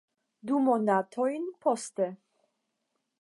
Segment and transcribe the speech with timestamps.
[0.49, 2.09] Du monatojn poste.